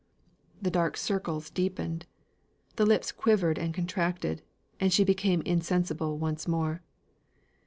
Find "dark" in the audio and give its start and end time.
0.71-0.97